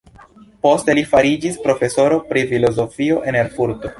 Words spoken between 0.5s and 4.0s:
Poste li fariĝis profesoro pri filozofio en Erfurto.